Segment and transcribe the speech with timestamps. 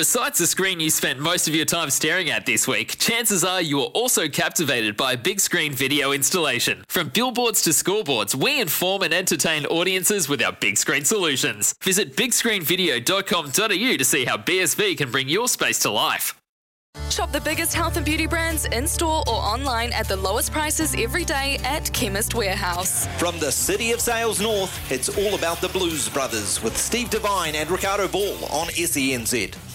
[0.00, 3.60] Besides the screen you spent most of your time staring at this week, chances are
[3.60, 6.82] you are also captivated by a big screen video installation.
[6.88, 11.74] From billboards to scoreboards, we inform and entertain audiences with our big screen solutions.
[11.82, 16.34] Visit bigscreenvideo.com.au to see how BSV can bring your space to life.
[17.10, 20.94] Shop the biggest health and beauty brands in store or online at the lowest prices
[20.98, 23.06] every day at Chemist Warehouse.
[23.18, 27.54] From the city of Sails North, it's all about the Blues Brothers with Steve Devine
[27.54, 29.69] and Ricardo Ball on SENZ.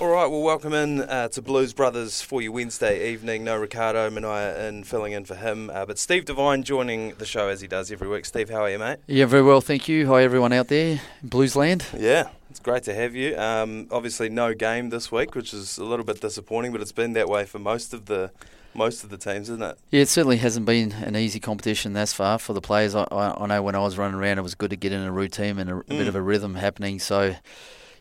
[0.00, 3.42] All right, well, welcome in uh, to Blues Brothers for your Wednesday evening.
[3.42, 7.48] No Ricardo Manaia in filling in for him, uh, but Steve Devine joining the show
[7.48, 8.24] as he does every week.
[8.24, 8.98] Steve, how are you, mate?
[9.08, 10.06] Yeah, very well, thank you.
[10.06, 11.84] Hi, everyone out there in Bluesland.
[11.98, 13.36] Yeah, it's great to have you.
[13.36, 17.14] Um, obviously, no game this week, which is a little bit disappointing, but it's been
[17.14, 18.30] that way for most of the
[18.74, 19.76] most of the teams, isn't it?
[19.90, 22.94] Yeah, it certainly hasn't been an easy competition thus far for the players.
[22.94, 25.00] I, I, I know when I was running around, it was good to get in
[25.00, 25.88] a routine and a, a Mm.
[25.98, 27.00] bit of a rhythm happening.
[27.00, 27.34] So,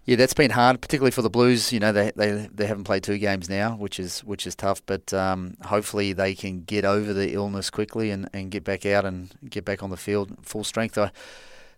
[0.07, 1.71] yeah, that's been hard, particularly for the Blues.
[1.71, 4.81] You know, they they, they haven't played two games now, which is which is tough.
[4.87, 9.05] But um, hopefully they can get over the illness quickly and, and get back out
[9.05, 10.97] and get back on the field full strength.
[10.97, 11.11] I,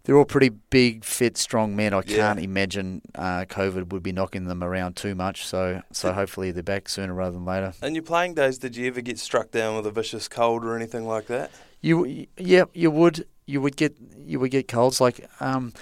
[0.05, 1.93] they're all pretty big, fit, strong men.
[1.93, 2.17] I Yeah.
[2.17, 5.45] can't imagine uh, COVID would be knocking them around too much.
[5.45, 7.73] So, so hopefully they're back sooner rather than later.
[7.83, 10.75] In your playing days, did you ever get struck down with a vicious cold or
[10.75, 11.51] anything like that?
[11.81, 15.01] You, yeah, you would, you would get, you would get colds.
[15.01, 15.73] Like, um,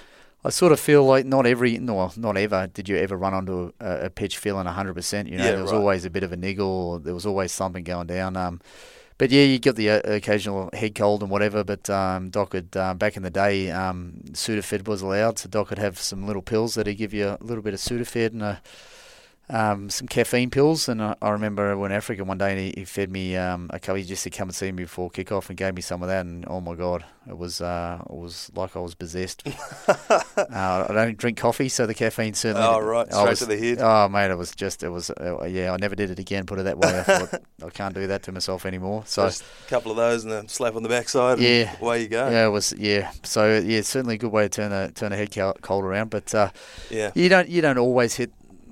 [0.44, 2.68] I sort of feel like not every, no, not ever.
[2.68, 5.28] Did you ever run onto a, a pitch feeling hundred percent?
[5.28, 5.78] You know, Yeah, there was right.
[5.78, 6.66] always a bit of a niggle.
[6.66, 8.36] Or there was always something going down.
[8.36, 8.60] Um,
[9.18, 11.64] but yeah, you get the uh, occasional head cold and whatever.
[11.64, 15.70] But um, Doc would uh, back in the day, um, Sudafed was allowed, so Doc
[15.70, 18.42] would have some little pills that he'd give you a little bit of Sudafed and
[18.42, 18.62] a,
[19.50, 20.88] um, some caffeine pills.
[20.88, 23.78] And I, I remember when Africa one day, and he, he fed me um, a
[23.78, 23.96] couple.
[23.96, 26.26] He just to come and see me before kickoff and gave me some of that.
[26.26, 29.46] And oh my god, it was uh, it was like I was possessed.
[29.88, 32.66] uh, I don't drink coffee, so the caffeine certainly.
[32.66, 33.78] Oh, right, straight was- to the head.
[33.80, 35.72] Oh mate, it was just it was uh, yeah.
[35.72, 36.46] I never did it again.
[36.46, 36.98] Put it that way.
[36.98, 39.02] I thought I can't do that to myself anymore.
[39.06, 39.26] So.
[39.26, 41.38] Just a couple of those and a slap on the backside.
[41.38, 41.70] Yeah.
[41.72, 42.28] and away you go.
[42.28, 43.10] Yeah, it was yeah.
[43.22, 46.10] So yeah, certainly a good way to turn a turn a head cold around.
[46.10, 46.50] But uh,
[46.90, 47.10] Yeah.
[47.14, 48.30] you don't you don't always hit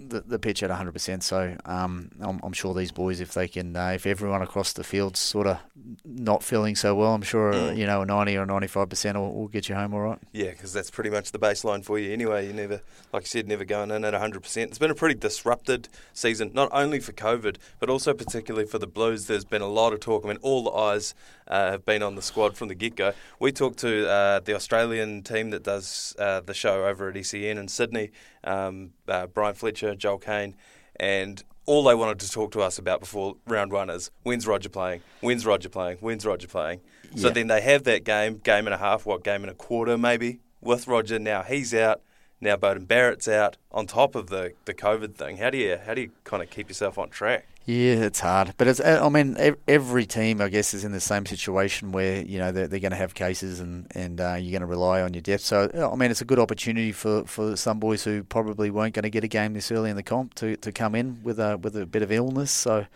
[0.09, 0.93] the, the pitch at 100.
[0.93, 4.73] percent So um, I'm, I'm sure these boys, if they can, uh, if everyone across
[4.73, 5.59] the field's sort of
[6.05, 7.77] not feeling so well, I'm sure Mm.
[7.77, 10.19] you know a 90 or 95 percent will, will get you home all right.
[10.33, 12.47] Yeah, because that's pretty much the baseline for you anyway.
[12.47, 12.81] You never,
[13.13, 14.57] like you said, never going in at 100%.
[14.65, 18.87] It's been a pretty disrupted season, not only for COVID, but also particularly for the
[18.87, 19.27] Blues.
[19.27, 20.25] There's been a lot of talk.
[20.25, 21.15] I mean, all the eyes
[21.49, 23.13] uh, have been on the squad from the get go.
[23.41, 27.57] We talked to uh, the Australian team that does uh, the show over at ECN
[27.59, 28.11] in Sydney,
[28.45, 30.55] um, uh, Brian Fletcher, Joel Kane,
[30.99, 34.69] and all they wanted to talk to us about before round one is when's Roger
[34.69, 35.03] playing?
[35.21, 35.99] When's Roger playing?
[36.01, 36.81] When's Roger playing?
[37.17, 39.97] So then they have that game, game and a half, what, game and a quarter
[39.97, 41.19] maybe, with Roger.
[41.19, 42.03] Now he's out.
[42.41, 43.57] Now Beauden Barrett's out.
[43.73, 46.51] On top of the, the COVID thing, how do you how do you kind of
[46.51, 47.47] keep yourself on track?
[47.69, 48.81] Yeah, it's hard, but it's.
[48.81, 52.53] I mean, ev- every team, I guess, is in the same situation where you know
[52.53, 55.21] they're, they're going to have cases, and and uh, you're going to rely on your
[55.21, 55.43] depth.
[55.43, 59.03] So, I mean, it's a good opportunity for, for some boys who probably weren't going
[59.03, 61.57] to get a game this early in the comp to, to come in with a
[61.59, 62.53] with a bit of illness.
[62.53, 62.87] So,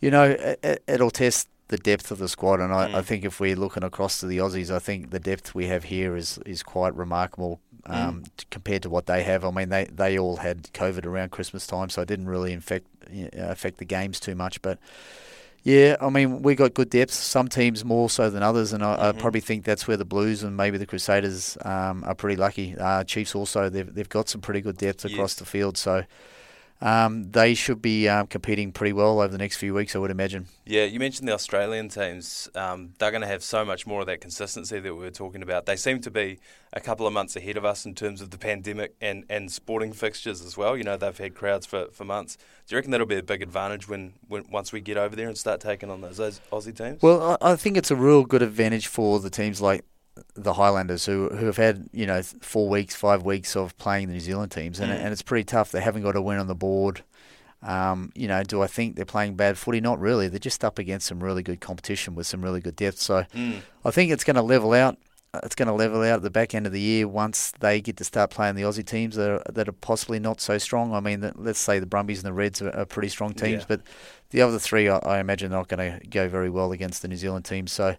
[0.00, 3.04] you know, it- it, it'll test the depth of the squad, and I, I Mm.
[3.04, 6.16] think if we're looking across to the Aussies, I think the depth we have here
[6.16, 7.60] is is quite remarkable.
[7.86, 11.32] Um, t- compared to what they have, I mean, they, they all had COVID around
[11.32, 12.86] Christmas time, so it didn't really infect
[13.34, 14.60] affect the games too much.
[14.62, 14.78] But
[15.62, 17.12] yeah, I mean, we got good depth.
[17.12, 19.18] Some teams more so than others, and I, I Mhm.
[19.18, 22.76] probably think that's where the Blues and maybe the Crusaders um, are pretty lucky.
[22.78, 25.34] Uh, Chiefs also they've they've got some pretty good depth across Yes.
[25.36, 26.04] the field, so
[26.80, 30.10] um, they should be um, competing pretty well over the next few weeks, I would
[30.10, 30.46] imagine.
[30.66, 32.50] Yeah, you mentioned the Australian teams.
[32.54, 35.42] Um, they're going to have so much more of that consistency that we were talking
[35.42, 35.66] about.
[35.66, 36.40] They seem to be
[36.72, 39.92] a couple of months ahead of us in terms of the pandemic and, and sporting
[39.92, 40.76] fixtures as well.
[40.76, 42.36] You know, they've had crowds for, for months.
[42.66, 45.28] Do you reckon that'll be a big advantage when, when once we get over there
[45.28, 47.00] and start taking on those, those Aussie teams?
[47.02, 49.84] Well, I, I think it's a real good advantage for the teams like
[50.34, 54.14] the Highlanders who who have had you know four weeks, five weeks of playing the
[54.14, 54.96] New Zealand teams, and Mm.
[54.96, 55.70] and it's pretty tough.
[55.72, 57.02] They haven't got a win on the board.
[57.62, 59.80] Um, you know, do I think they're playing bad footy?
[59.80, 60.28] Not really.
[60.28, 62.98] They're just up against some really good competition with some really good depth.
[62.98, 63.60] So Mm.
[63.84, 64.98] I think it's going to level out.
[65.42, 67.96] It's going to level out at the back end of the year once they get
[67.96, 70.92] to start playing the Aussie teams that are, that are possibly not so strong.
[70.94, 73.66] I mean, let's say the Brumbies and the Reds are, are pretty strong teams, Yeah.
[73.68, 73.80] but
[74.30, 77.08] the other three, I, I imagine, are not going to go very well against the
[77.08, 77.66] New Zealand team.
[77.66, 77.96] So,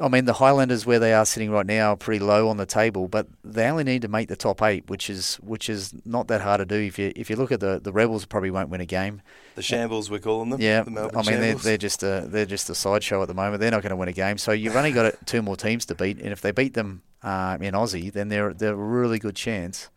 [0.00, 2.66] I mean, the Highlanders where they are sitting right now are pretty low on the
[2.66, 6.28] table, but they only need to make the top eight, which is which is not
[6.28, 6.76] that hard to do.
[6.76, 9.22] If you if you look at the the Rebels, probably won't win a game.
[9.56, 10.60] The shambles, we're calling them.
[10.60, 13.60] Yeah, the I mean they're, they're just a they're just a sideshow at the moment.
[13.60, 14.38] They're not going to win a game.
[14.38, 17.58] So you've only got two more teams to beat, and if they beat them uh,
[17.60, 19.90] in Aussie, then they're they're a really good chance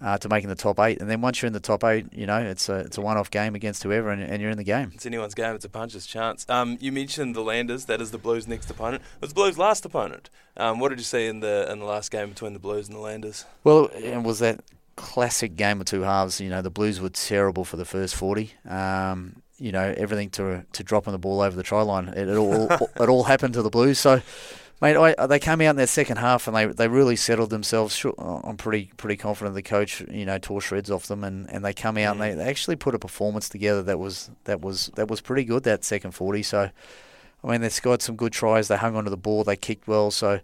[0.00, 1.00] uh, to making the top eight.
[1.00, 3.30] And then once you're in the top eight, you know it's a it's a one-off
[3.30, 4.92] game against whoever, and, and you're in the game.
[4.94, 5.54] It's anyone's game.
[5.54, 6.46] It's a puncher's chance.
[6.48, 7.86] Um, you mentioned the Landers.
[7.86, 9.02] That is the Blues' next opponent.
[9.16, 10.30] It was the Blues' last opponent.
[10.56, 12.96] Um, what did you see in the in the last game between the Blues and
[12.96, 13.44] the Landers?
[13.64, 14.60] Well, it was that
[14.96, 16.40] classic game of two halves.
[16.40, 18.52] You know, the Blues were terrible for the first forty.
[18.68, 22.08] Um, you know, everything to to dropping the ball over the try line.
[22.08, 23.98] It, it all it all happened to the Blues.
[23.98, 24.22] So
[24.80, 28.02] Mate, I, they came out in their second half and they they really settled themselves.
[28.18, 31.74] I'm pretty pretty confident the coach, you know, tore shreds off them, and, and they
[31.74, 35.08] come out and they, they actually put a performance together that was that was that
[35.08, 36.42] was pretty good that second forty.
[36.42, 36.70] So,
[37.44, 38.68] I mean, they scored some good tries.
[38.68, 39.44] They hung onto the ball.
[39.44, 40.10] They kicked well.
[40.10, 40.40] So,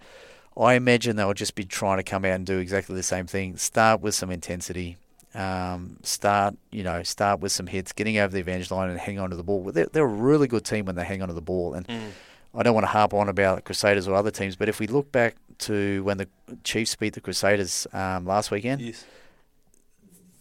[0.56, 3.56] I imagine they'll just be trying to come out and do exactly the same thing.
[3.56, 4.98] Start with some intensity.
[5.34, 9.18] Um, start, you know, start with some hits, getting over the advantage line and hang
[9.18, 9.64] on to the ball.
[9.64, 12.08] They're, they're a really good team when they hang on to the ball, and mm.
[12.56, 15.12] I don't want to harp on about Crusaders or other teams, but if we look
[15.12, 16.28] back to when the
[16.64, 19.04] Chiefs beat the Crusaders um, last weekend, yes.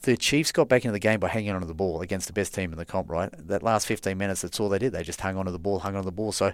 [0.03, 2.55] the Chiefs got back into the game by hanging onto the ball against the best
[2.55, 3.09] team in the comp.
[3.09, 4.93] Right, that last 15 minutes, that's all they did.
[4.93, 6.31] They just hung onto the ball, hung onto the ball.
[6.31, 6.53] So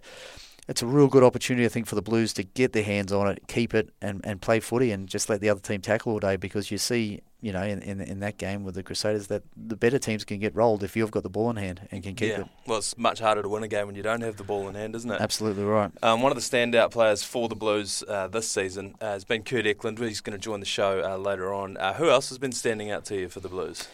[0.71, 3.27] it's a real good opportunity, I think, for the Blues to get their hands on
[3.27, 6.19] it, keep it, and, and play footy, and just let the other team tackle all
[6.19, 6.37] day.
[6.37, 9.75] Because you see, you know, in, in, in that game with the Crusaders, that the
[9.75, 12.29] better teams can get rolled if you've got the ball in hand and can keep
[12.29, 12.41] yeah.
[12.41, 12.47] it.
[12.65, 14.75] Well, it's much harder to win a game when you don't have the ball in
[14.75, 15.19] hand, isn't it?
[15.19, 15.91] Absolutely right.
[16.01, 19.43] Um, one of the standout players for the Blues uh, this season uh, has been
[19.43, 19.99] Kurt Eklund.
[19.99, 21.75] He's going to join the show uh, later on.
[21.75, 23.89] Uh, who else has been standing out to you for the Blues?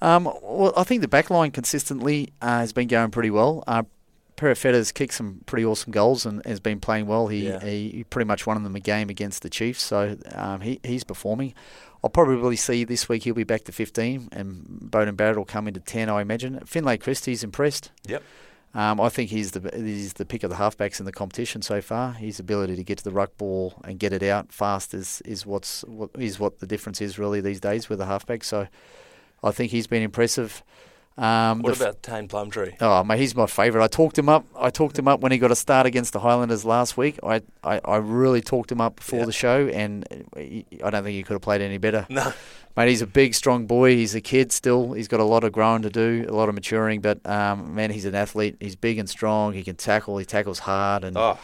[0.00, 3.62] Um, well, I think the backline consistently uh, has been going pretty well.
[3.66, 3.82] Uh,
[4.42, 7.28] Perofeta's kicked some pretty awesome goals and has been playing well.
[7.28, 7.60] He, yeah.
[7.60, 11.54] he pretty much won them a game against the Chiefs, so um, he, he's performing.
[12.02, 15.68] I'll probably see this week he'll be back to 15, and Beauden Barrett will come
[15.68, 16.58] into 10, I imagine.
[16.66, 17.92] Finlay Christie's impressed.
[18.08, 18.24] Yep.
[18.74, 21.82] Um, I think he's the he's the pick of the halfbacks in the competition so
[21.82, 22.14] far.
[22.14, 25.44] His ability to get to the ruck ball and get it out fast is is
[25.44, 28.42] what's what is what the difference is really these days with the halfback.
[28.42, 28.68] So
[29.44, 30.62] I think he's been impressive.
[31.18, 32.76] Um, what about Tane Plumtree?
[32.80, 33.84] Oh, mate, he's my favourite.
[33.84, 34.46] I talked him up.
[34.56, 37.18] I talked him up when he got a start against the Highlanders last week.
[37.22, 39.24] I, I, I really talked him up before yeah.
[39.26, 40.06] the show, and
[40.36, 42.06] he, I don't think he could have played any better.
[42.08, 42.32] No,
[42.76, 43.94] mate, he's a big, strong boy.
[43.94, 44.92] He's a kid still.
[44.92, 47.00] He's got a lot of growing to do, a lot of maturing.
[47.02, 48.56] But um, man, he's an athlete.
[48.58, 49.52] He's big and strong.
[49.52, 50.16] He can tackle.
[50.16, 51.38] He tackles hard, and oh.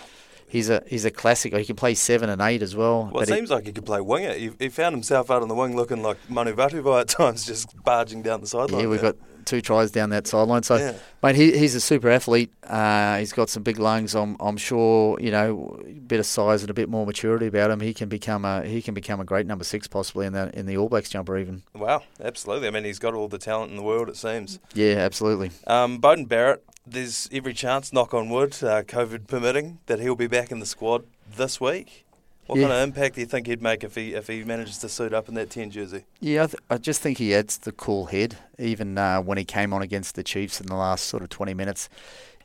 [0.49, 1.55] He's a he's a classic.
[1.55, 3.11] He can play seven and eight as well.
[3.13, 4.33] Well, it seems like he could play winger.
[4.33, 7.83] He, he, found himself out on the wing looking like Manu Vatuvei at times, just
[7.85, 8.83] barging down the sideline.
[8.83, 9.13] Yeah, we've there.
[9.13, 10.63] got two tries down that sideline.
[10.63, 10.93] So, yeah.
[11.23, 12.53] mate, he, he's a super athlete.
[12.65, 14.15] Uh, he's got some big lungs.
[14.15, 17.71] I'm I'm sure you know a bit of size and a bit more maturity about
[17.71, 17.81] him.
[17.81, 20.67] He can become a he can become a great number six possibly in the in
[20.67, 21.63] the All Blacks jumper even.
[21.75, 22.69] Wow, absolutely.
[22.69, 24.09] I mean, he's got all the talent in the world.
[24.09, 24.61] It seems.
[24.75, 25.51] Yeah, absolutely.
[25.67, 26.65] Um, Beauden Barrett.
[26.91, 30.67] There's every chance, knock on wood, uh, COVID permitting, that he'll be back in the
[30.67, 31.05] squad
[31.37, 32.07] this week.
[32.47, 32.69] What yeah.
[32.69, 35.13] kind of impact do you think he'd make if he if he manages to suit
[35.13, 36.07] up in that ten jersey?
[36.21, 38.39] Yeah, I, th- I just think he adds the cool head.
[38.59, 41.53] Even uh, when he came on against the Chiefs in the last sort of twenty
[41.53, 41.91] minutes,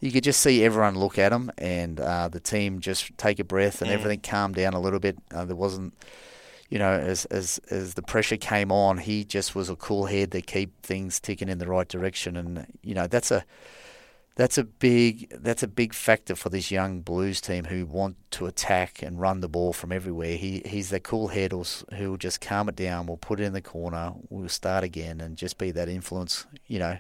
[0.02, 3.46] you could just see everyone look at him and uh, the team just take a
[3.46, 3.94] breath and mm.
[3.94, 5.18] everything calmed down a little bit.
[5.34, 5.94] Uh, there wasn't,
[6.70, 10.34] you know, as as as the pressure came on, he just was a cool head
[10.34, 12.36] to keep things ticking in the right direction.
[12.36, 13.46] And you know, that's a
[14.36, 18.48] that's a big that's a big factor for this young Blues team who want to
[18.48, 20.36] attack and run the ball from everywhere.
[20.38, 23.06] He he's that cool head who will just calm it down.
[23.06, 24.14] We'll put it in the corner.
[24.30, 26.48] We'll start again and just be that influence.
[26.68, 26.98] You know,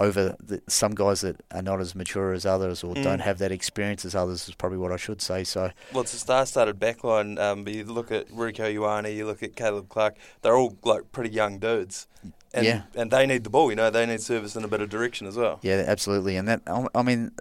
[0.00, 3.02] over the, some guys that are not as mature as others or mm.
[3.04, 5.44] don't have that experience as others is probably what I should say.
[5.44, 7.38] So well, it's a star-studded backline.
[7.38, 10.16] Um, you look at Rieko Ioane, you look at Caleb Clarke.
[10.42, 12.08] They're all like pretty young dudes.
[12.54, 13.70] And, yeah, and they need the ball.
[13.70, 15.58] You know, they need service in a better direction as well.
[15.62, 16.36] Yeah, absolutely.
[16.36, 16.62] And that,
[16.94, 17.32] I mean,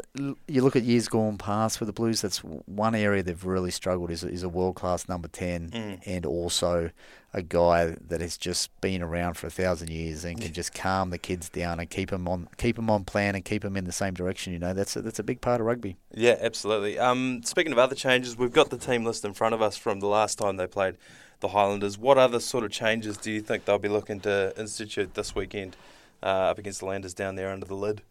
[0.47, 2.21] you look at years gone past for the Blues.
[2.21, 5.99] That's one area they've really struggled is is a world class number ten, mm.
[6.05, 6.89] and also
[7.33, 11.09] a guy that has just been around for a thousand years and can just calm
[11.09, 13.85] the kids down and keep them on keep them on plan and keep them in
[13.85, 14.53] the same direction.
[14.53, 15.95] You know, that's a, that's a big part of rugby.
[16.13, 16.99] Yeah, absolutely.
[16.99, 19.99] Um, speaking of other changes, we've got the team list in front of us from
[19.99, 20.97] the last time they played
[21.43, 21.99] the Highlanders.
[21.99, 25.75] What other sort of changes do you think they'll be looking to institute this weekend
[26.23, 28.01] uh, up against the Landers down there under the lid?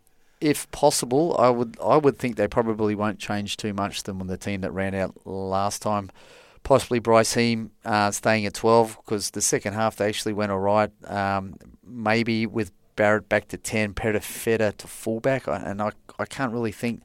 [0.41, 4.29] If possible, I would I would think they probably won't change too much than when
[4.29, 6.11] the team that ran out last time.
[6.63, 10.61] Possibly Bryce Heem uh, staying at 12 because the second half they actually went all
[10.61, 10.91] right.
[11.09, 16.73] Um, maybe with Barrett back to 10, Perofeta to fullback, and I, I can't really
[16.73, 17.03] think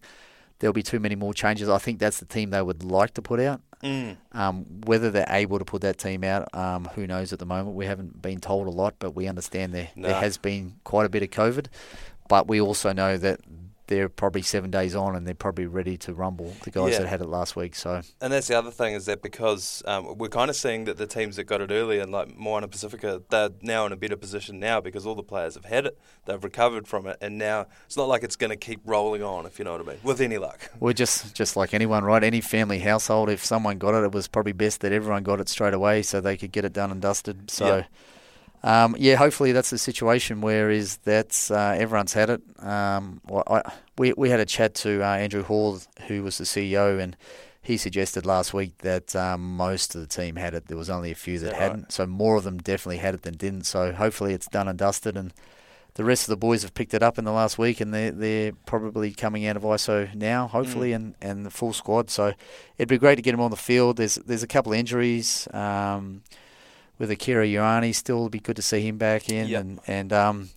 [0.60, 1.70] there'll be too many more changes.
[1.70, 3.62] I think that's the team they would like to put out.
[3.84, 4.18] Mm.
[4.32, 7.76] Um, whether they're able to put that team out, um, who knows at the moment.
[7.76, 10.08] We haven't been told a lot, but we understand there, no.
[10.08, 11.68] there has been quite a bit of COVID.
[12.28, 13.40] But we also know that
[13.88, 16.54] they're probably seven days on and they're probably ready to rumble.
[16.64, 17.00] The guys Yeah.
[17.00, 20.18] that had it last week, so And that's the other thing is that because um,
[20.18, 23.50] we're kind of seeing that the teams that got it earlier, like Moana Pacifica, they're
[23.62, 26.88] now in a better position now because all the players have had it, they've recovered
[26.88, 29.66] from it, and now it's not like it's going to keep rolling on, if you
[29.66, 30.70] know what I mean, with any luck.
[30.80, 32.24] we're just just like anyone, right?
[32.24, 35.50] Any family household, if someone got it, it was probably best that everyone got it
[35.50, 37.50] straight away so they could get it done and dusted.
[37.50, 37.78] So.
[37.78, 37.84] Yeah.
[38.64, 42.42] Um, yeah, hopefully that's the situation where is that's uh, everyone's had it.
[42.60, 46.44] Um, well, I, we we had a chat to uh, Andrew Hore, who was the
[46.44, 47.16] CEO, and
[47.62, 50.68] he suggested last week that um, most of the team had it.
[50.68, 53.36] There was only a few that hadn't, so more of them definitely had it than
[53.36, 53.66] didn't.
[53.66, 55.34] So hopefully it's done and dusted, and
[55.94, 58.12] the rest of the boys have picked it up in the last week, and they're
[58.12, 62.10] they're probably coming out of ISO now, hopefully, and, and the full squad.
[62.10, 62.34] So
[62.78, 63.98] it'd be great to get them on the field.
[63.98, 65.48] There's there's a couple of injuries.
[65.54, 66.24] Um,
[67.00, 69.62] with Akira Ioane, still it'd be good to see him back in, Yep.
[69.62, 70.50] and and um,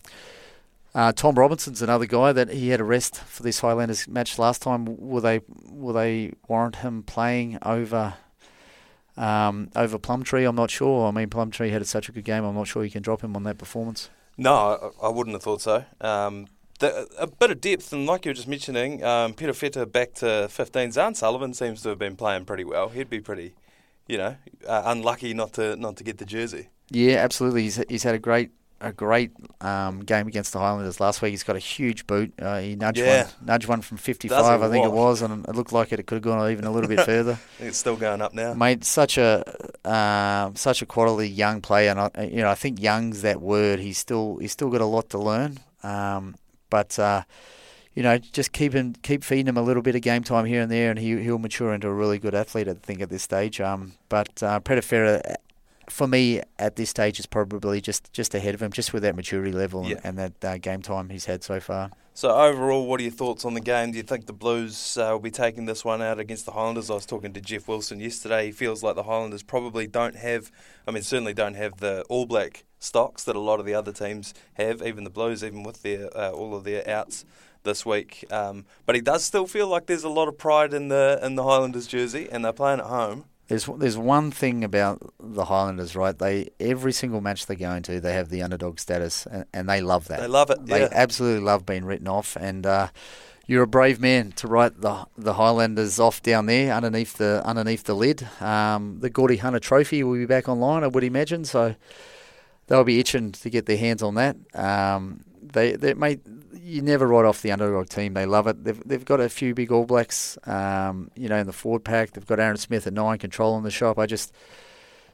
[0.95, 4.61] uh, Tom Robinson's another guy that he had a rest for this Highlanders match last
[4.61, 4.85] time.
[4.85, 8.15] Will they will they warrant him playing over
[9.17, 10.45] um, over Plumtree?
[10.45, 11.07] I'm not sure.
[11.07, 12.43] I mean, Plumtree had such a good game.
[12.43, 14.09] I'm not sure you can drop him on that performance.
[14.37, 15.85] No, I, I wouldn't have thought so.
[15.99, 16.47] Um,
[16.79, 20.47] the, a bit of depth, and like you were just mentioning, um, Perofeta back to
[20.49, 20.89] 15.
[20.91, 22.89] Zarn Sullivan seems to have been playing pretty well.
[22.89, 23.53] He'd be pretty,
[24.11, 24.35] you know,
[24.67, 26.69] uh, unlucky not to not to get the jersey.
[26.89, 27.63] Yeah, absolutely.
[27.63, 28.51] He's he's had a great
[28.83, 29.29] a great
[29.61, 31.29] um, game against the Highlanders last week.
[31.31, 32.33] He's got a huge boot.
[32.41, 33.23] Uh, he nudged Yeah.
[33.25, 34.65] one nudged one from 55, Does he?
[34.65, 36.71] I think it was, and it looked like it, it could have gone even a
[36.71, 37.37] little bit further.
[37.59, 38.53] It's still going up now.
[38.55, 39.43] Mate, such a
[39.85, 43.79] um, such a quality young player, and I, you know I think young's that word.
[43.79, 46.35] He's still he's still got a lot to learn, um,
[46.69, 47.21] but uh,
[47.93, 50.61] you know just keep him keep feeding him a little bit of game time here
[50.61, 52.67] and there, and he he'll mature into a really good athlete.
[52.67, 53.59] I think at this stage.
[53.61, 55.35] Um, but uh, Perofeta,
[55.89, 59.15] for me at this stage is probably just just ahead of him, just with that
[59.15, 59.97] maturity level Yeah.
[60.03, 61.91] and, and that uh, game time he's had so far.
[62.13, 63.91] So overall, what are your thoughts on the game?
[63.91, 66.89] Do you think the Blues uh, will be taking this one out against the Highlanders?
[66.89, 68.47] I was talking to Jeff Wilson yesterday.
[68.47, 70.51] He feels like the Highlanders probably don't have,
[70.85, 73.93] I mean, certainly don't have the All Black stocks that a lot of the other
[73.93, 77.23] teams have, even the Blues, even with their uh, all of their outs
[77.63, 78.25] this week.
[78.31, 81.35] Um, but he does still feel like there's a lot of pride in the in
[81.35, 83.25] the Highlanders jersey, and they're playing at home.
[83.47, 86.17] There's there's one thing about the Highlanders, right?
[86.17, 89.81] They every single match they go into, they have the underdog status, and, and they
[89.81, 90.21] love that.
[90.21, 90.89] They love it, They yeah.
[90.91, 92.87] absolutely love being written off, and uh,
[93.47, 97.83] you're a brave man to write the the Highlanders off down there underneath the underneath
[97.83, 98.25] the lid.
[98.39, 101.43] Um, the Gordy Hunter Trophy will be back online, I would imagine.
[101.43, 101.75] So
[102.67, 104.37] they'll be itching to get their hands on that.
[104.55, 106.21] Um, they they mate,
[106.53, 108.13] you never write off the underdog team.
[108.13, 108.63] They love it.
[108.63, 112.11] They've they've got a few big All Blacks, um, you know, in the forward pack.
[112.11, 113.97] They've got Aaron Smith at nine, controlling the shop.
[113.99, 114.33] I just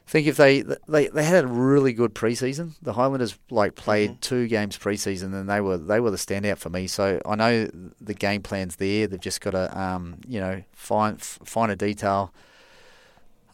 [0.06, 2.72] think if they they they had a really good preseason.
[2.82, 6.70] The Highlanders like played two games preseason, and they were they were the standout for
[6.70, 6.86] me.
[6.86, 7.70] So I know
[8.00, 9.06] the game plan's there.
[9.06, 12.32] They've just got to um, you know find f- find a detail.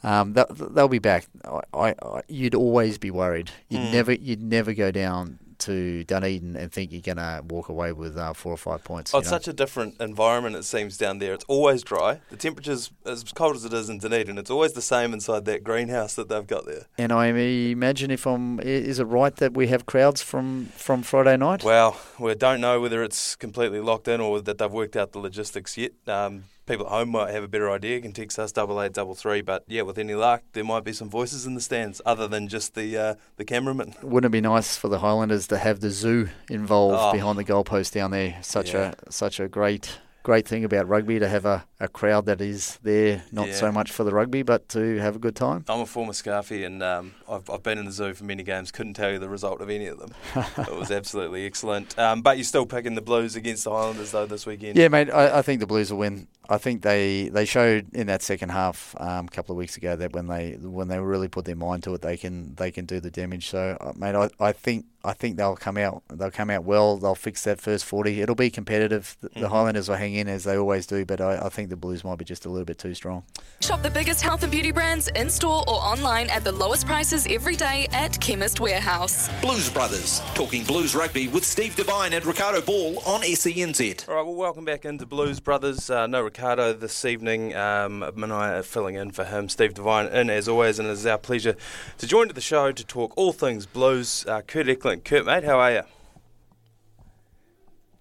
[0.04, 1.26] Um, they'll, they'll be back.
[1.46, 3.50] I, I, I, you'd always be worried.
[3.70, 8.16] You'd never, you'd never go down to Dunedin and think you're gonna walk away with
[8.16, 9.14] uh, four or five points.
[9.14, 9.36] Oh, it's know?
[9.36, 11.34] such a different environment, it seems, down there.
[11.34, 12.20] It's always dry.
[12.30, 14.38] The temperature's as cold as it is in Dunedin.
[14.38, 16.86] It's always the same inside that greenhouse that they've got there.
[16.98, 21.02] and I imagine if I'm, i- is it right that we have crowds from from
[21.02, 21.64] Friday night?
[21.64, 25.18] Well, we don't know whether it's completely locked in or that they've worked out the
[25.18, 25.92] logistics yet.
[26.06, 28.00] Um, people at home might have a better idea.
[28.00, 29.40] Can text us double eight double three.
[29.42, 32.48] But yeah, with any luck, there might be some voices in the stands other than
[32.48, 33.94] just the uh, the cameraman.
[34.02, 37.12] Wouldn't it be nice for the Highlanders to have the zoo involved Oh.
[37.12, 38.38] behind the goalpost down there?
[38.42, 38.94] Such Yeah.
[39.06, 42.78] a such a great great thing about rugby to have a, a crowd that is
[42.82, 43.54] there, not Yeah.
[43.54, 45.64] so much for the rugby, but to have a good time.
[45.68, 48.72] I'm a former Scarfie and um, I've, I've been in the zoo for many games.
[48.72, 50.12] Couldn't tell you the result of any of them.
[50.58, 51.96] it was absolutely excellent.
[51.98, 54.76] Um, but you're still picking the Blues against the Highlanders though this weekend.
[54.78, 55.10] Yeah, mate.
[55.10, 56.26] I, I think the Blues will win.
[56.48, 59.94] I think they, they showed in that second half um, a couple of weeks ago
[59.94, 62.86] that when they when they really put their mind to it, they can they can
[62.86, 63.48] do the damage.
[63.48, 66.96] So, uh, mate, I, I think I think they'll come out they'll come out well.
[66.96, 68.20] They'll fix that first forty.
[68.20, 69.16] It'll be competitive.
[69.20, 71.76] The, the Highlanders will hang in as they always do, but I, I think the
[71.76, 73.24] Blues might be just a little bit too strong.
[73.60, 77.26] Shop the biggest health and beauty brands in store or online at the lowest prices
[77.28, 79.28] every day at Chemist Warehouse.
[79.40, 84.08] Blues Brothers, talking Blues rugby with Steve Devine and Ricardo Ball on E SENZ.
[84.08, 85.90] All right, well, welcome back into Blues Brothers.
[85.90, 87.54] Uh, no Ricardo this evening.
[87.54, 89.48] Um, Manaia filling in for him.
[89.48, 91.56] Steve Devine in as always, and it is our pleasure
[91.98, 94.24] to join to the show to talk all things Blues.
[94.26, 95.04] Uh, Kurt Eklund.
[95.04, 95.82] Kurt, mate, how are you?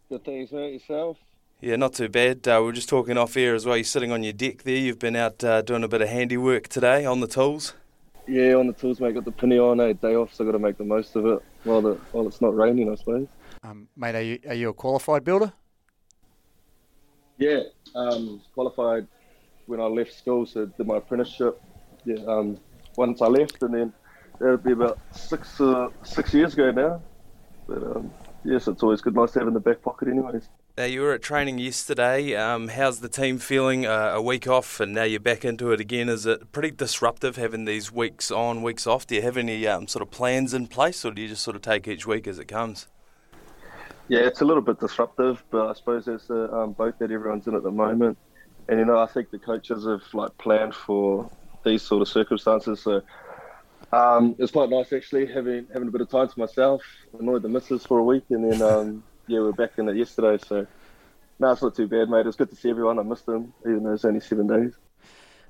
[0.09, 0.73] Good thanks, mate.
[0.73, 1.17] Yourself?
[1.61, 2.47] Yeah, not too bad.
[2.47, 3.77] Uh, we were just talking off air as well.
[3.77, 4.75] You're sitting on your deck there.
[4.75, 7.73] You've been out uh, doing a bit of handiwork today on the tools.
[8.27, 9.15] Yeah, on the tools, mate.
[9.15, 9.93] Got the penny on, eh?
[9.93, 12.55] Day off, so got to make the most of it while the while it's not
[12.55, 13.27] raining, I suppose.
[13.63, 15.51] Um, mate, are you are you a qualified builder?
[17.37, 17.61] Yeah,
[17.95, 19.07] um, qualified
[19.65, 21.61] when I left school, so did my apprenticeship.
[22.05, 22.57] Yeah, um,
[22.95, 23.93] once I left, and then
[24.39, 27.01] that'll be about six uh, six years ago now.
[27.67, 28.11] But um,
[28.43, 30.49] yes, it's always good, nice to have in the back pocket, anyways.
[30.75, 32.35] Now you were at training yesterday.
[32.35, 33.85] Um, how's the team feeling?
[33.85, 36.09] Uh, a week off, and now you're back into it again.
[36.09, 39.05] Is it pretty disruptive having these weeks on, weeks off?
[39.05, 41.55] Do you have any um, sort of plans in place, or do you just sort
[41.55, 42.87] of take each week as it comes?
[44.07, 47.45] Yeah, it's a little bit disruptive, but I suppose that's the um, boat that everyone's
[47.47, 48.17] in at the moment.
[48.67, 51.29] And you know, I think the coaches have like planned for
[51.63, 52.81] these sort of circumstances.
[52.81, 53.01] So
[53.93, 56.81] um, it's quite nice actually having having a bit of time to myself.
[57.19, 60.43] Annoyed the missus for a week, and then um, yeah, we're back in it yesterday.
[60.47, 60.65] So
[61.39, 62.25] no, it's not too bad, mate.
[62.25, 62.97] It's good to see everyone.
[62.97, 64.73] I missed them, even though it's only seven days.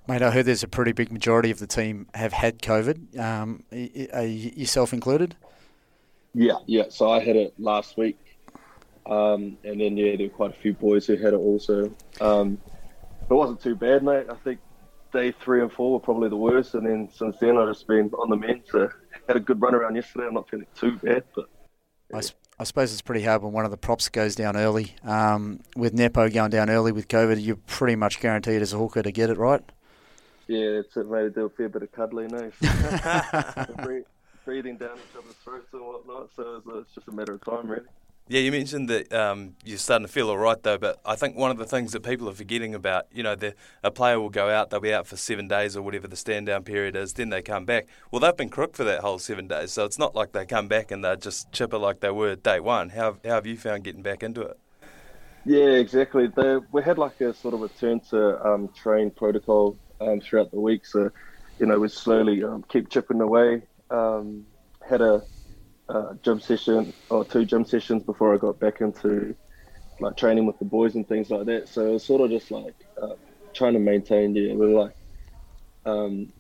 [0.08, 3.64] Mate, I heard there's a pretty big majority of the team have had COVID, um,
[3.72, 5.36] yourself included.
[6.34, 6.86] Yeah, yeah.
[6.90, 8.20] So I had it last week,
[9.06, 11.94] um, and then yeah, there were quite a few boys who had it also.
[12.20, 12.58] Um,
[13.30, 14.26] it wasn't too bad, mate.
[14.30, 14.60] I think
[15.14, 18.10] day three and four were probably the worst, and then since then I've just been
[18.20, 18.64] on the mend.
[18.70, 18.90] So
[19.28, 20.26] had a good run around yesterday.
[20.28, 21.50] I'm not feeling too bad, but.
[22.10, 22.18] Yeah.
[22.18, 22.22] I,
[22.60, 24.96] I, suppose it's pretty hard when one of the props goes down early.
[25.04, 29.02] Um, with Nepo going down early with COVID, you're pretty much guaranteed as a hooker
[29.02, 29.62] to get it, right?
[30.48, 31.34] Yeah, that's it, mate.
[31.34, 32.50] Do a fair bit of cuddling, eh?
[34.46, 36.30] breathing down each other's throats and whatnot.
[36.36, 37.86] So it's just a matter of time, really.
[38.30, 41.36] Yeah, you mentioned that um, you're starting to feel all right though, but I think
[41.36, 43.54] one of the things that people are forgetting about, you know, the,
[43.84, 46.46] a player will go out, they'll be out for seven days or whatever the stand
[46.46, 47.86] down period is, then they come back.
[48.12, 50.70] Well, they've been crook for that whole seven days, so it's not like they come
[50.70, 52.90] back and they're just chipper like they were day one.
[52.90, 54.58] How, how have you found getting back into it?
[55.46, 56.28] Yeah, exactly.
[56.28, 60.60] The, we had like a sort of return to um, train protocol um, throughout the
[60.60, 61.12] week, so
[61.60, 63.64] you know we slowly um, keep chipping away.
[63.90, 64.46] Um,
[64.88, 65.22] had a
[65.90, 69.36] uh, gym session or two gym sessions before I got back into
[70.00, 71.70] like training with the boys and things like that.
[71.70, 73.16] So it was sort of just like uh,
[73.54, 74.96] trying to maintain, yeah, we're like,
[75.86, 76.32] um,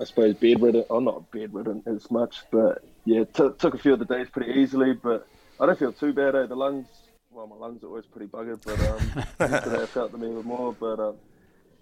[0.00, 0.84] I suppose bedridden.
[0.90, 4.60] I'm not bedridden as much, but yeah, t- took a few of the days pretty
[4.60, 4.92] easily.
[4.92, 5.26] But
[5.58, 6.34] I don't feel too bad.
[6.34, 6.46] Eh?
[6.46, 6.86] The lungs,
[7.30, 10.74] well, my lungs are always pretty buggered, but um, yesterday I felt them even more.
[10.78, 11.16] But um,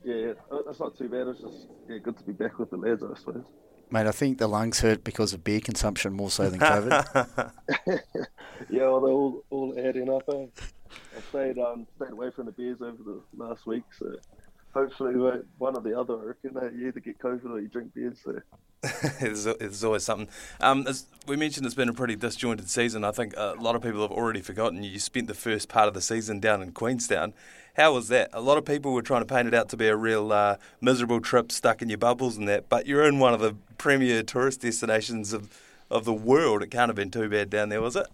[0.05, 0.33] yeah,
[0.69, 1.27] it's not too bad.
[1.29, 3.45] It's just yeah, good to be back with the lads, I suppose.
[3.91, 7.51] Mate, I think the lungs hurt because of beer consumption more so than COVID.
[8.71, 10.25] yeah, well, they're all, all adding up.
[10.29, 10.47] Eh?
[11.17, 14.17] I stayed um, stayed away from the beers over the last week, so
[14.73, 15.15] hopefully
[15.59, 16.19] one or the other.
[16.19, 16.71] I reckon eh?
[16.77, 18.19] you either get COVID or you drink beers.
[18.25, 18.41] So.
[19.21, 20.29] there's, there's, always something.
[20.61, 23.05] Um, as we mentioned, it's been a pretty disjointed season.
[23.05, 25.95] I think a lot of people have already forgotten you spent the first part of
[25.95, 27.33] the season down in Queenstown.
[27.75, 28.31] How was that?
[28.33, 30.57] A lot of people were trying to paint it out to be a real uh,
[30.81, 32.69] miserable trip, stuck in your bubbles and that.
[32.69, 35.51] But you're in one of the premier tourist destinations of,
[35.91, 36.63] of the world.
[36.63, 38.07] It can't have been too bad down there, was it?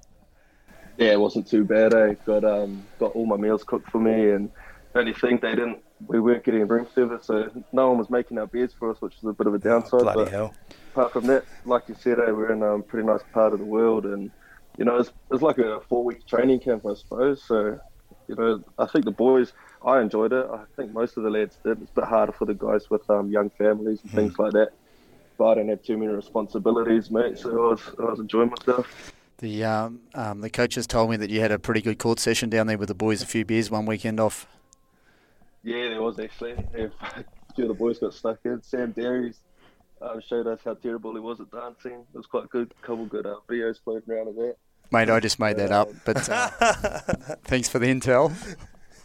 [0.96, 1.94] Yeah, it wasn't too bad.
[1.94, 2.14] I eh?
[2.24, 4.50] got um, got all my meals cooked for me, and
[4.92, 8.38] the only thing they didn't, we weren't getting room service, so no one was making
[8.38, 10.00] our beds for us, which was a bit of a downside.
[10.00, 10.54] Oh, bloody but hell!
[10.92, 13.64] Apart from that, like you said, eh, we're in a pretty nice part of the
[13.64, 14.30] world, and
[14.76, 17.42] you know, it's, it's like a four week training camp, I suppose.
[17.44, 17.78] So
[18.30, 19.52] you know, I think the boys,
[19.84, 20.46] I enjoyed it.
[20.50, 21.82] I think most of the lads did.
[21.82, 24.70] It's a bit harder for the guys with um, young families and things like that.
[25.36, 27.38] But I didn't have too many responsibilities, mate.
[27.38, 29.12] So I was, I was enjoying myself.
[29.38, 32.50] The um, um, the coaches told me that you had a pretty good court session
[32.50, 33.20] down there with the boys.
[33.22, 34.46] A few beers one weekend off.
[35.64, 36.52] Yeah, there was actually.
[36.74, 36.90] a
[37.54, 38.62] few of the boys got stuck in.
[38.62, 39.40] Sam Darry's
[40.02, 42.04] um, showed us how terrible he was at dancing.
[42.14, 42.72] It was quite good.
[42.82, 44.56] A couple good uh, videos floating around of that.
[44.92, 46.48] Mate, I just made that up, but uh,
[47.44, 48.32] thanks for the intel.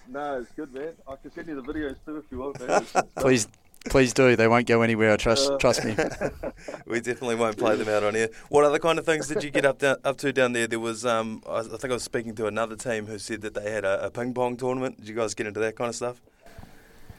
[0.08, 0.93] No, it's good, man.
[1.08, 2.86] I can send you the videos too if you want, man.
[3.17, 3.48] please,
[3.88, 4.36] please do.
[4.36, 5.12] They won't go anywhere.
[5.12, 5.95] I trust, uh, trust me.
[6.88, 8.30] we definitely won't play them out on here.
[8.50, 10.65] What other kind of things did you get up down, up to down there?
[10.65, 13.71] There was, um, I think I was speaking to another team who said that they
[13.71, 14.98] had a, a ping pong tournament.
[14.98, 16.19] Did you guys get into that kind of stuff?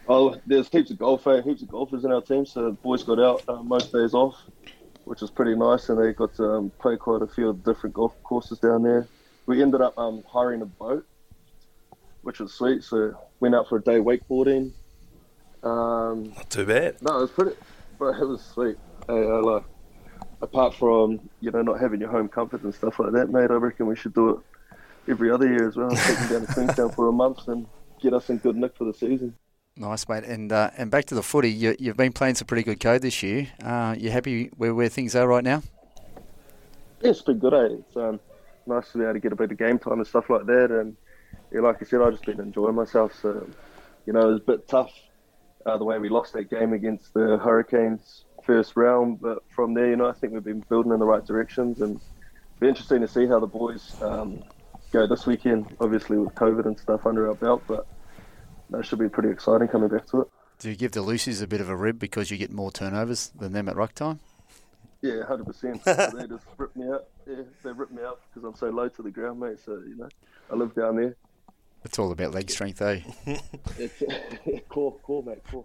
[0.08, 1.42] Oh, there's heaps of golf, eh?
[1.42, 4.36] heaps of golfers in our team, so the boys got out uh, most days off
[5.06, 5.88] which was pretty nice.
[5.88, 9.06] And they got to um, play quite a few different golf courses down there.
[9.46, 11.06] We ended up um, hiring a boat,
[12.22, 12.82] which was sweet.
[12.82, 14.72] So went out for a day wakeboarding.
[15.62, 17.00] Um, Not too bad.
[17.00, 17.56] No, it was pretty,
[17.98, 18.76] but it was sweet.
[19.06, 19.62] Hey, I like,
[20.42, 23.50] apart from you know not having your home comfort and stuff like that, mate.
[23.50, 24.38] I reckon we should do it
[25.08, 25.90] every other year as well.
[25.90, 27.66] Take them down to Queenstown for a month and
[28.02, 29.34] get us in good nick for the season.
[29.78, 30.24] Nice, mate.
[30.24, 31.50] And uh, and back to the footy.
[31.50, 33.48] You, have been playing some pretty good code this year.
[33.62, 35.62] Uh, you happy where, where things are right now?
[37.02, 37.52] Yeah, it's been good.
[37.52, 37.76] Eh?
[37.80, 38.18] It's um,
[38.66, 40.70] nice to be able to get a bit of game time and stuff like that.
[40.70, 40.96] And
[41.52, 43.12] yeah, like I said, I've just been enjoying myself.
[43.20, 43.46] So
[44.06, 44.92] you know, it was a bit tough
[45.66, 49.20] uh, the way we lost that game against the Hurricanes first round.
[49.20, 51.96] But from there, you know, I think we've been building in the right directions, and
[51.96, 54.42] it'll be interesting to see how the boys um,
[54.90, 55.76] go this weekend.
[55.80, 57.86] Obviously, with COVID and stuff under our belt, but
[58.70, 60.28] that should be pretty exciting coming back to it.
[60.58, 63.28] Do you give the loosies a bit of a rib because you get more turnovers
[63.38, 64.20] than them at ruck time?
[65.02, 65.82] Yeah, hundred percent.
[65.84, 67.06] They just rip me out.
[67.26, 69.58] Yeah, they rip me out because I'm so low to the ground, mate.
[69.64, 70.08] So you know,
[70.50, 71.14] I live down there.
[71.84, 73.00] It's all about leg strength, eh?
[73.78, 74.02] It's
[74.68, 75.64] core, core, mate, core.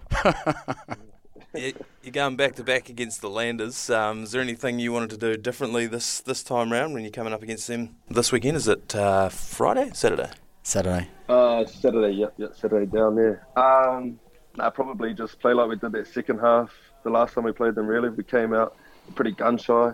[1.55, 3.89] You- You're going back to back against the Landers.
[3.89, 7.11] Um, is there anything you wanted to do differently this this time round when you're
[7.11, 8.57] coming up against them this weekend?
[8.57, 10.29] Is it uh, Friday, Saturday?
[10.63, 11.07] Saturday.
[11.27, 13.47] Uh, Saturday, yep, yep, Saturday down there.
[13.55, 14.19] Um,
[14.55, 16.71] nah, probably just play like we did that second half.
[17.03, 18.75] The last time we played them, really, we came out
[19.15, 19.93] pretty gun shy.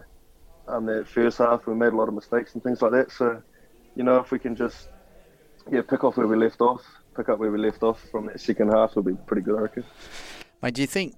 [0.68, 3.12] Um, that first half, we made a lot of mistakes and things like that.
[3.12, 3.42] So,
[3.96, 4.90] you know, if we can just
[5.72, 6.84] yeah pick off where we left off,
[7.16, 9.62] pick up where we left off from that second half, will be pretty good, I
[9.62, 9.84] reckon.
[10.62, 11.16] Mate, do you think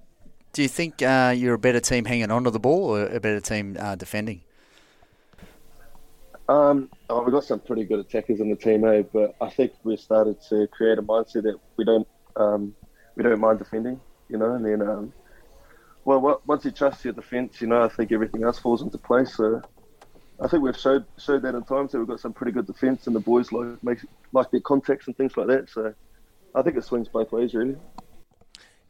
[0.52, 3.40] do you think uh, you're a better team hanging onto the ball or a better
[3.40, 4.42] team uh, defending?
[6.50, 9.02] Um, oh, we've got some pretty good attackers in the team, eh?
[9.02, 12.74] But I think we've started to create a mindset that we don't um,
[13.14, 14.54] we don't mind defending, you know.
[14.54, 15.12] And then, um,
[16.04, 19.36] well, once you trust your defence, you know, I think everything else falls into place.
[19.36, 19.62] So
[20.40, 23.06] I think we've showed showed that in times that we've got some pretty good defence,
[23.06, 24.00] and the boys like
[24.32, 25.70] like their contacts and things like that.
[25.70, 25.94] So
[26.56, 27.76] I think it swings both ways, really.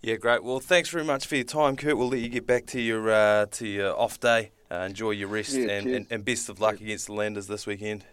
[0.01, 0.43] Yeah, great.
[0.43, 1.99] Well, thanks very much for your time, Kurt.
[1.99, 4.53] We'll let you get back to your uh, to your off day.
[4.71, 5.97] Uh, enjoy your rest, Yeah, and, cheers.
[5.97, 8.05] and, and best of luck against the Landers this weekend.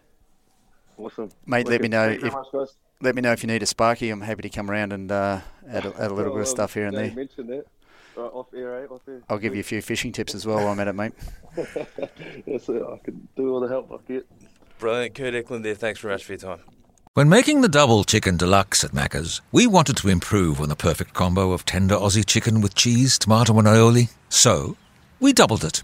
[0.98, 2.70] Awesome, Mate, let me know if- much.
[3.00, 4.10] Let me know if you need a sparky.
[4.10, 6.74] I'm happy to come around and uh, add, a, add a little bit of stuff
[6.74, 7.12] here and there.
[7.13, 7.65] mentioned that.
[8.15, 8.88] Right, off air, eh?
[8.88, 9.22] Off air.
[9.30, 11.13] I'll give you a few fishing tips as well while I'm at it, mate.
[12.48, 12.84] Yes, sir.
[12.91, 14.26] I can do all the help I get.
[14.80, 15.76] Brilliant, Kurt Eklund there.
[15.76, 16.60] Thanks very much for your time.
[17.13, 21.13] When making the double chicken deluxe at Macca's, we wanted to improve on the perfect
[21.13, 24.10] combo of tender Aussie chicken with cheese, tomato, and aioli.
[24.30, 24.76] So,
[25.20, 25.84] we doubled it.